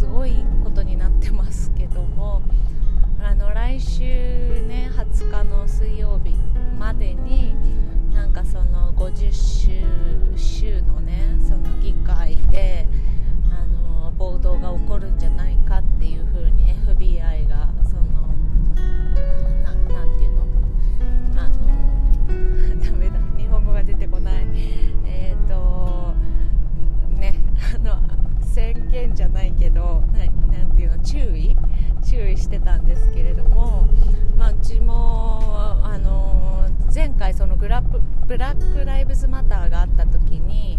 [0.00, 0.32] すごい
[0.64, 2.40] ことになってますけども
[3.22, 6.34] あの来週ね20日の水曜日
[6.78, 7.54] までに
[8.10, 12.88] なんかその50州州のねその議会で
[13.52, 16.72] あの暴動が起こるんじゃないかっていう風に
[32.70, 33.88] ったんですけれども、
[34.36, 35.40] まあ、うちも、
[35.84, 40.78] あの前回そのグラブラック・ライブズ・マターがあった時に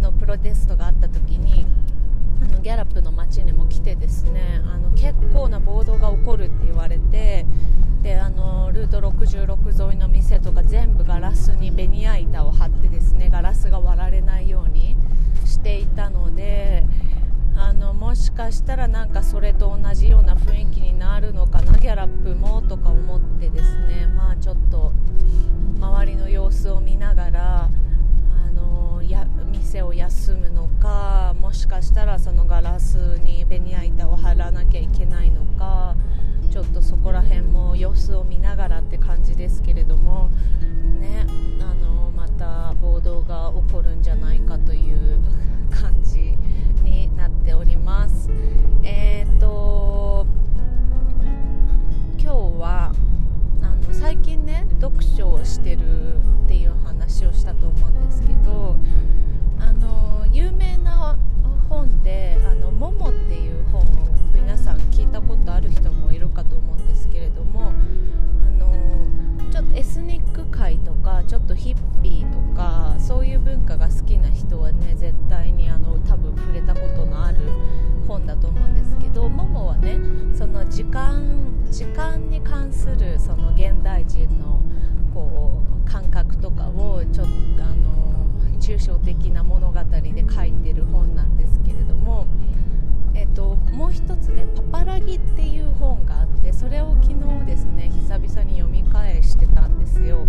[0.00, 1.66] のプロテストがあった時に
[2.42, 7.46] あのギャラップの街にも来てですねあの結構な暴動が起こるって言われて
[8.02, 12.50] であのルート66沿いの店とか全部ガラスにベニヤ板を
[18.34, 24.06] かしたらなんかそれと同じような雰囲気になるのかなギャラップもとか思ってですね。
[24.08, 24.92] まあちょっと
[25.78, 35.94] 周りの様子を見ながらあのや店を休むのかもしかしたらそのガラスにベニヤ板を貼らなきゃいけないのか
[36.50, 40.30] ちょっとそこら辺も様子を見ながらって感じですけれども
[89.34, 92.26] な物語で書いてる本なんですけれども、
[93.14, 100.26] えっと、もう一つね「パパラギ」っていう本があってそれを昨日ですね久々に読み返してたんですよ。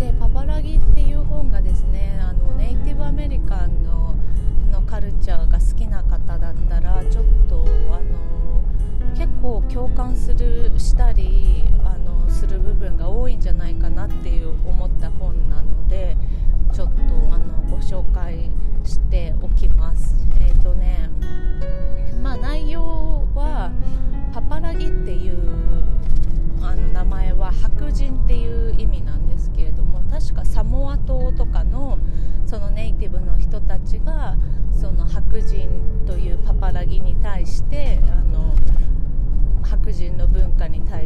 [0.00, 4.14] で「パパラギ」っていう本がですねあのネイティブアメリカンの
[4.72, 8.64] のカルチャーが好きな方だったらちょっとあの
[9.14, 13.35] 結構共感するしたりあのする部分が多い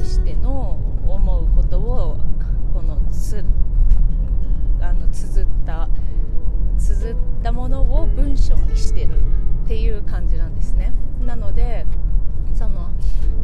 [0.00, 2.16] 対しての思うことを
[2.72, 3.44] このつ
[4.80, 5.88] あの綴った
[6.78, 9.18] 綴ったものを文章にしてる
[9.64, 10.94] っていう感じなんですね。
[11.26, 11.84] なので
[12.54, 12.90] その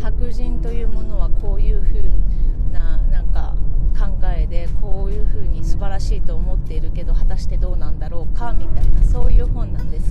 [0.00, 3.54] 白人というものはこういうふうななんか
[3.98, 10.05] 考えでこういうふうに素晴らしいと思っているけど果たしてどうなんだろうかみたいなそういう本なんです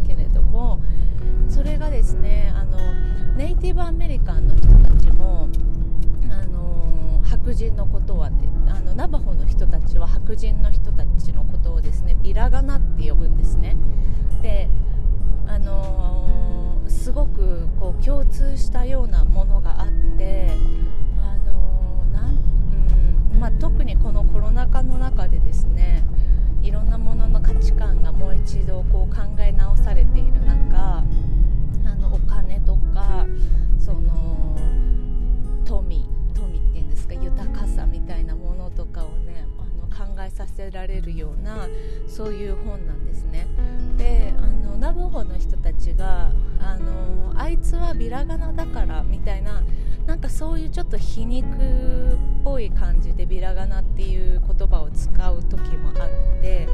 [51.16, 56.68] 皮肉っぽい感じでビラガナっていう言葉を使う時もあって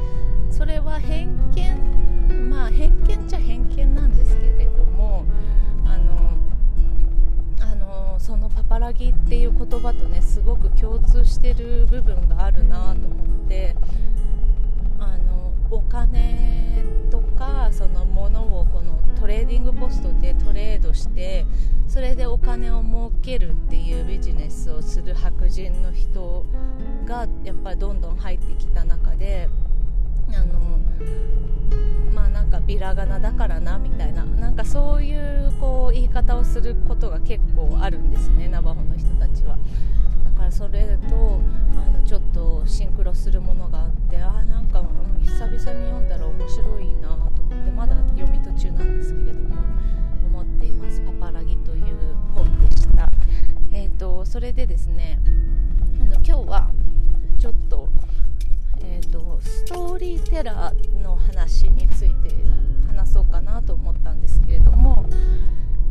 [0.50, 5.24] それは偏見まあ偏見っちゃ偏見なんですけれども
[5.84, 6.32] あの
[7.60, 13.76] あのそのパパラギっていう言葉とねすごく共通してる部分があるなと思って
[14.98, 21.46] あのお金とかそのものをこのトレーディングポストでトレードして
[21.86, 26.44] それでお金を儲けるっていうビジネスをする白人の人
[27.06, 29.48] がやっぱりどんどん入ってきた中で
[30.34, 30.80] あの
[32.12, 39.56] まあなんかビラガナだからなみたいななんかそういうこう言い方をすることが結構あるんですねナバホの人たちは。
[40.24, 41.40] だからそれと
[41.76, 44.84] あのちょっとシンクロするものがあってあなんか
[45.22, 45.61] 久々
[48.54, 49.54] 途中なんですけれども
[50.26, 51.84] 思っています「パパラギ」という
[52.34, 53.10] 本でした。
[53.72, 55.18] えーと、それでですね
[56.00, 56.70] あの今日は
[57.38, 57.88] ちょっと,、
[58.80, 62.34] えーと、ストーリーテラーの話について
[62.86, 65.06] 話そうかなと思ったんですけれども、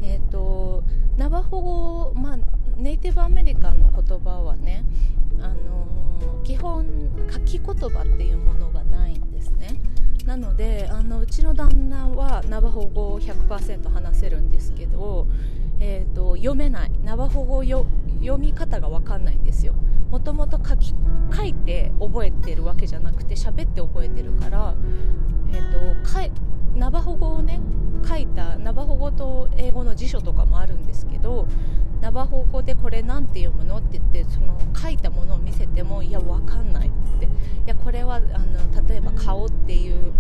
[0.03, 0.83] えーと、
[1.17, 2.37] ナバホ語、まあ、
[2.77, 4.85] ネイティブアメリカンの言葉はね、
[5.39, 6.01] あのー
[6.43, 6.85] 基本
[7.31, 9.00] 書き言葉っていうものがない
[10.25, 15.27] なのであのうちの旦那はナバホ語を100%話せるんですけど、
[15.79, 16.91] えーと、読めない。
[17.03, 17.85] ナバホ語読
[18.37, 19.73] み方が分かんないんですよ。
[20.11, 24.75] もともと書いて覚えてるわけじゃなくて喋って覚えてるから、
[25.53, 26.19] えーと、か
[26.75, 27.61] ナバホ語をね
[28.07, 30.90] 書いたナバホ語と英語の辞書とかもあるんです
[32.11, 37.25] バホ語でこれ何て読むのって言ってその書いたものを見せてもいや分かんないって。
[37.25, 37.29] い
[37.67, 40.13] やこれはあの例えば顔っていう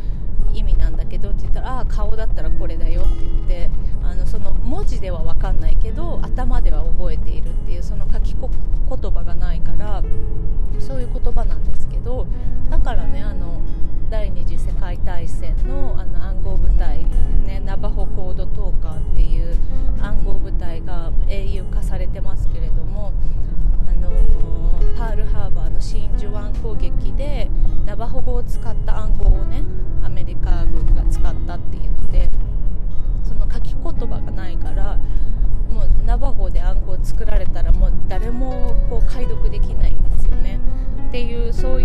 [0.53, 3.69] 意味なんだけどって言ったらああ顔だったらこれだよって言って
[4.03, 10.03] あのその文字では分かんないけど頭では覚えているっていうその書き言葉がないから
[10.79, 12.27] そういう言葉なんですけど
[12.69, 13.61] だからねあの
[14.09, 16.30] 第二次世界大戦のあの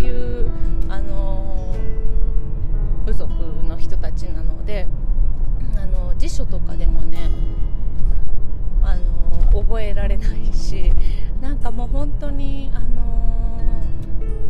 [0.07, 0.51] いうそういう
[0.89, 1.75] あの
[3.05, 3.31] 部族
[3.63, 4.87] の人たちなので
[5.75, 7.29] あの辞書とかでもね
[8.81, 10.91] あの覚えられないし
[11.41, 12.87] なんかもう本当にあの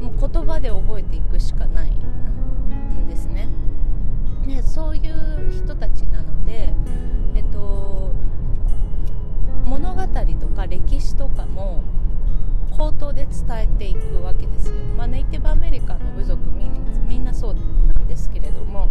[0.01, 3.47] もう言葉で覚えていくしかないんですね。
[4.45, 6.73] ねそういう人たちなので、
[7.35, 8.13] えっと、
[9.65, 11.15] 物語とか歴史
[12.77, 17.61] 口頭で伝えていくわけですよ、まあ、ネイティブアメリカの部族みんなそうな
[17.99, 18.87] んですけれども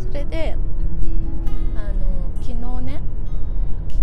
[0.00, 0.56] それで
[1.76, 3.02] あの昨日ね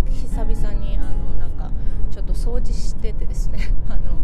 [0.08, 1.70] 久々にあのなんか
[2.10, 4.18] ちょっと掃除しててですね あの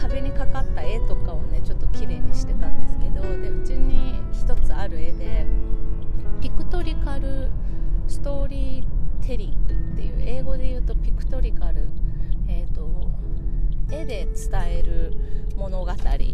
[0.00, 5.46] 壁にかかった絵とかをねちょっと綺麗にしてたんですけどでうちに一つある絵で
[6.40, 7.48] ピクトリカル
[8.08, 11.88] ストーリーテリングっていう英語で言うとピクトリカル
[12.48, 13.10] え、ー、と
[13.90, 15.12] 絵で伝える
[15.56, 15.92] 物語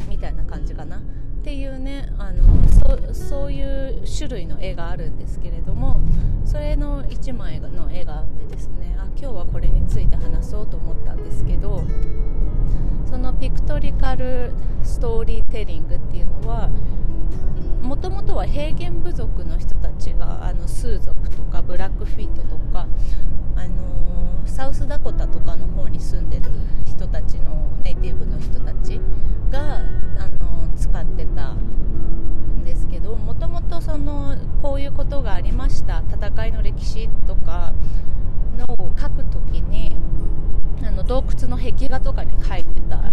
[0.08, 0.98] みたいな感じかな。
[0.98, 6.00] っていうねあのそういう種類の絵があるんですけれども
[6.44, 11.82] それの1枚の絵があってですねあ今日はこれについて話そうと思ったんですけど
[13.10, 14.52] そのピクトリカル
[14.84, 16.70] ストーリーテリングっていうのは
[17.82, 22.86] もともとは平原部族の人たちがあのスー族とかブラックフィートとか、
[23.56, 26.50] あのー、サウスダコタとかの方に住んでる
[26.86, 29.00] 人たちのネイティブの人たち
[29.50, 29.78] が、
[30.18, 37.72] あのー、使ってたんですけどもともとそのこういうことがありました戦いの歴史とか
[38.56, 39.94] のを書く時に
[40.84, 43.11] あの洞窟の壁画とかに書いてた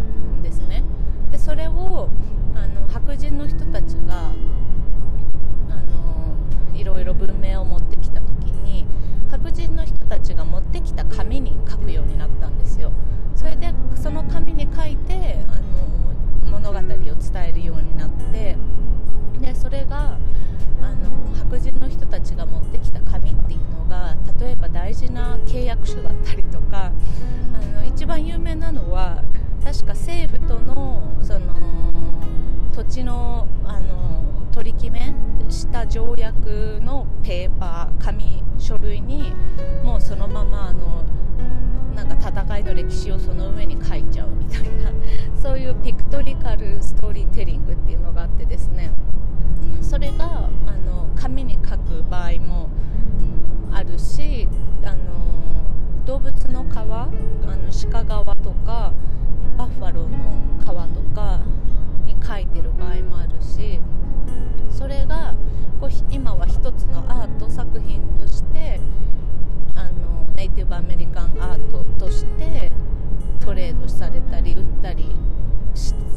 [25.59, 26.91] 契約書だったりとか
[27.53, 29.23] あの一番有名なのは
[29.61, 31.59] 確か政府とのその
[32.73, 35.13] 土地のあの取り決め
[35.49, 39.33] した条約のペーパー紙書類に
[39.83, 41.03] もうそのままあの
[41.93, 44.91] なんか戦いの歴史をその上に書いちゃうみたいな
[45.41, 48.91] そういうピクトリカルストーリーテリングっていうのがあってですね。
[49.81, 52.69] それがあの紙に書く場合も
[53.71, 54.47] あるし
[54.83, 55.28] あの
[56.09, 58.91] 動物の皮あの鹿革とか
[59.59, 60.73] バッファローの皮と
[61.15, 61.39] か
[62.07, 63.79] に書いてる場合もあるし
[64.71, 65.35] それが
[65.79, 68.79] こう今は一つのアート作品として
[69.75, 72.71] あのネイティブアメリカンアートとして
[73.39, 75.15] トレードされたり売ったり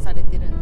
[0.03, 0.62] されてるんで